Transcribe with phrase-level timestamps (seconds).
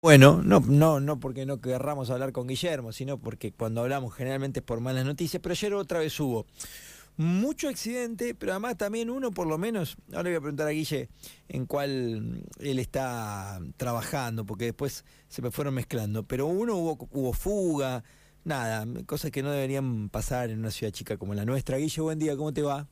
[0.00, 4.60] Bueno, no, no, no porque no querramos hablar con Guillermo, sino porque cuando hablamos generalmente
[4.60, 6.46] es por malas noticias, pero ayer otra vez hubo
[7.16, 10.70] mucho accidente, pero además también uno por lo menos, ahora le voy a preguntar a
[10.70, 11.08] Guille
[11.48, 17.32] en cuál él está trabajando, porque después se me fueron mezclando, pero uno hubo, hubo
[17.32, 18.04] fuga,
[18.44, 21.76] nada, cosas que no deberían pasar en una ciudad chica como la nuestra.
[21.76, 22.86] Guille, buen día, ¿cómo te va?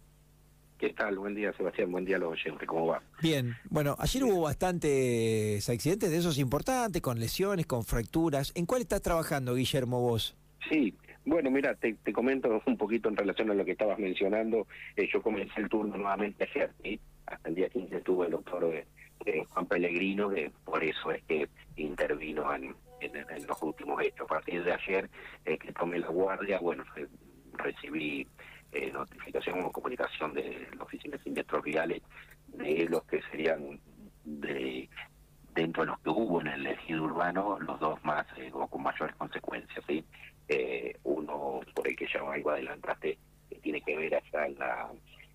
[0.79, 1.18] ¿Qué tal?
[1.18, 1.90] Buen día, Sebastián.
[1.90, 2.68] Buen día a los oyentes.
[2.68, 3.02] ¿Cómo va?
[3.22, 3.54] Bien.
[3.70, 8.52] Bueno, ayer hubo bastantes accidentes de esos importantes, con lesiones, con fracturas.
[8.54, 10.37] ¿En cuál estás trabajando, Guillermo, vos?
[10.70, 10.95] Sí.
[11.24, 14.66] Bueno, mira, te, comento un poquito en relación a lo que estabas mencionando.
[14.96, 17.01] Eh, yo comencé el turno nuevamente ayer, ¿sí?
[17.27, 18.87] Hasta el día 15 estuvo el doctor eh,
[19.24, 24.27] eh, Juan Pellegrino, que por eso es que intervino en, en, los últimos hechos.
[24.30, 25.10] A partir de ayer
[25.45, 26.84] que tomé la guardia, bueno,
[27.54, 28.27] recibí
[28.73, 32.02] eh, notificación o comunicación de la Oficina de Siniestros Viales
[32.48, 33.80] de los que serían
[34.24, 34.88] de
[35.55, 38.83] dentro de los que hubo en el ejido urbano los dos más eh, o con
[38.83, 40.05] mayores consecuencias sí
[40.48, 43.18] eh, uno por el que ya algo adelantaste
[43.49, 44.90] que tiene que ver allá en la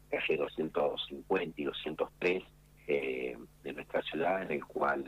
[0.10, 2.44] calle 250 y 203
[2.88, 5.04] eh, de nuestra ciudad en el cual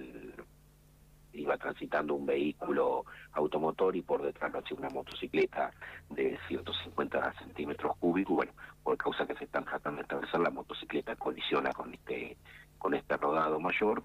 [1.34, 5.72] iba transitando un vehículo automotor y por detrás lo hacía una motocicleta
[6.10, 8.36] de 150 centímetros cúbicos.
[8.36, 8.52] Bueno,
[8.84, 12.38] por causa que se están tratando de atravesar, la motocicleta colisiona con este,
[12.78, 14.04] con este rodado mayor.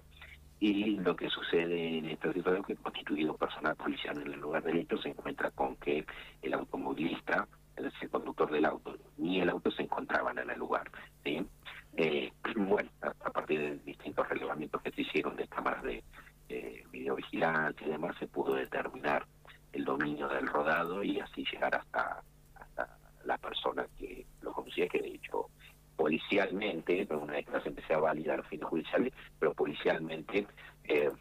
[0.61, 4.61] Y lo que sucede en esta situación es que constituido personal policial en el lugar
[4.61, 6.05] del hecho se encuentra con que
[6.41, 10.59] el automovilista, es decir, el conductor del auto, ni el auto se encontraban en el
[10.59, 10.91] lugar.
[11.23, 11.47] ¿sí?
[11.95, 16.03] Eh, bueno, a, partir de distintos relevamientos que se hicieron de cámaras de,
[16.49, 19.25] eh, videovigilancia y demás, se pudo determinar
[19.71, 21.03] el dominio del rodado
[21.39, 22.23] y llegar hasta,
[22.55, 25.49] hasta la persona que lo conocía, que de hecho
[25.95, 30.47] policialmente, una vez que las empecé a validar fines judiciales, pero policialmente,
[30.85, 31.11] eh,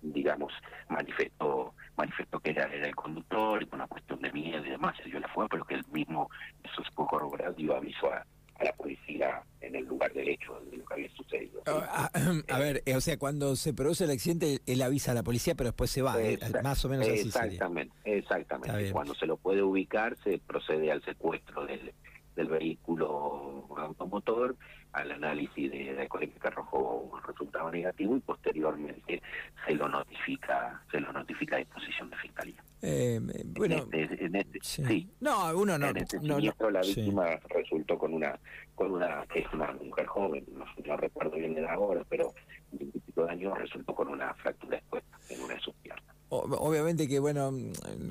[0.00, 0.52] digamos,
[0.88, 5.08] manifestó manifestó que era, el conductor y por una cuestión de miedo y demás, se
[5.08, 6.30] dio la fuga, pero que él mismo,
[6.62, 7.18] eso es poco
[7.56, 8.24] dio aviso a,
[8.58, 11.62] a la policía en el lugar del hecho de lo que había sucedido.
[11.66, 12.15] Ah, ah,
[12.48, 15.54] a, ver, eh, o sea, cuando se produce el accidente, él avisa a la policía,
[15.54, 18.92] pero después se va, eh, más o menos así Exactamente, exactamente.
[18.92, 21.92] Cuando se lo puede ubicar, se procede al secuestro del,
[22.34, 24.56] del vehículo automotor,
[24.92, 29.22] al análisis de, de que arrojó un resultado negativo y posteriormente
[29.66, 32.64] se lo notifica, se lo notifica a disposición de fiscalía.
[32.82, 35.10] Eh, bueno, este, este, sí.
[35.20, 35.88] No, uno no.
[35.88, 38.38] En este siniestro la víctima resultó con una,
[38.74, 40.44] con una, que es una mujer joven,
[40.86, 42.32] no, recuerdo bien de la hora, pero
[42.72, 46.04] un de años resultó con una fractura expuesta en una de sus piernas.
[46.28, 47.52] Obviamente que, bueno,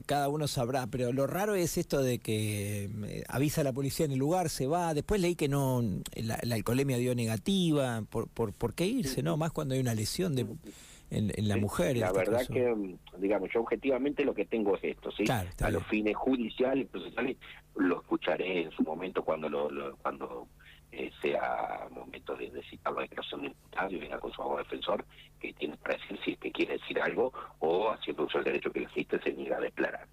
[0.05, 4.05] cada uno sabrá, pero lo raro es esto de que eh, avisa a la policía
[4.05, 5.83] en el lugar, se va, después leí que no,
[6.15, 9.35] la, la alcoholemia dio negativa, por, por, ¿por qué irse, no?
[9.35, 10.45] Más cuando hay una lesión de
[11.09, 11.97] en, la mujer.
[11.97, 15.23] La verdad que, mm, digamos, yo objetivamente lo que tengo es esto, ¿sí?
[15.29, 17.37] a los fines judiciales, procesales,
[17.75, 19.44] lo escucharé en su momento cuando
[20.01, 20.47] cuando
[20.91, 25.05] eh, sea momento de, citar la declaración de imputado y venga con su abogado defensor
[25.39, 28.71] que tiene para decir si es que quiere decir algo o haciendo uso del derecho
[28.71, 30.07] que existe se niega a declarar,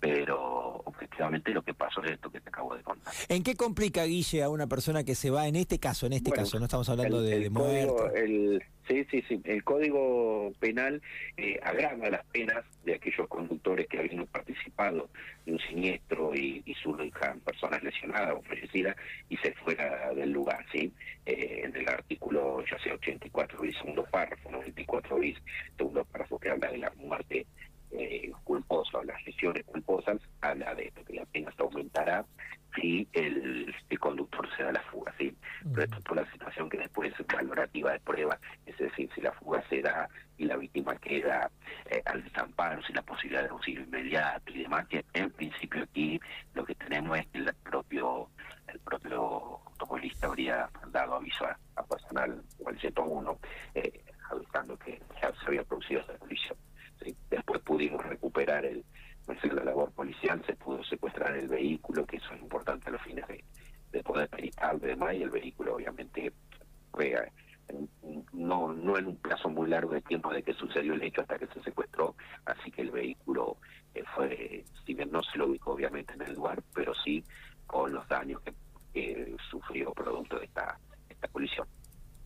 [0.00, 3.03] pero objetivamente lo que pasó es esto que te acabo de contar.
[3.28, 6.30] ¿En qué complica, Guille, a una persona que se va en este caso, en este
[6.30, 8.60] caso, no estamos hablando de, de muerte?
[8.86, 11.00] sí, sí, sí, el Código Penal
[11.38, 15.08] eh, agrava las penas de aquellos conductores que habían participado
[15.46, 18.96] de un siniestro y, y surjan personas lesionadas o fallecidas
[19.30, 20.92] y se fuera del lugar, ¿sí?
[21.24, 25.38] Eh, en el artículo, ya sea 84 bis, segundo párrafo, 94 bis,
[25.76, 27.46] segundo párrafo que habla de la muerte
[27.96, 32.24] eh, culposa o las lesiones culposas, habla de esto, que la pena se aumentará
[33.12, 35.34] el, conductor se da la fuga, ¿sí?
[35.72, 39.32] Pero esto es la situación que después es valorativa de prueba, es decir, si la
[39.32, 41.50] fuga se da y la víctima queda
[41.86, 46.20] eh, al desamparo, sin la posibilidad de auxilio inmediato y demás, que en principio aquí
[46.52, 48.28] lo que tenemos es que el propio
[48.66, 53.38] el propio automovilista habría dado aviso a, personal o al 101
[53.74, 56.58] eh, avisando que ya se había producido esa colisión.
[57.30, 58.84] Después pudimos recuperar el,
[60.04, 64.28] policial, se pudo secuestrar el vehículo, que eso es importante a los fines de, poder
[64.28, 66.32] peritar y demás, y el vehículo obviamente
[66.90, 67.16] fue
[68.32, 71.38] no, no en un plazo muy largo de tiempo de que sucedió el hecho hasta
[71.38, 72.14] que se secuestró,
[72.44, 73.56] así que el vehículo
[73.94, 77.24] eh, fue, si bien no se lo ubicó obviamente en el lugar, pero sí
[77.66, 78.52] con los daños que,
[79.50, 80.78] sufrió producto de esta,
[81.08, 81.66] esta colisión.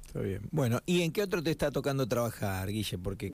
[0.05, 0.43] Está bien.
[0.51, 2.99] Bueno, ¿y en qué otro te está tocando trabajar, Guille?
[2.99, 3.27] Porque